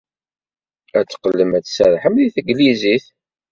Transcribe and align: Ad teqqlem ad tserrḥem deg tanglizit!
Ad 0.97 1.05
teqqlem 1.07 1.51
ad 1.57 1.63
tserrḥem 1.65 2.15
deg 2.19 2.31
tanglizit! 2.35 3.05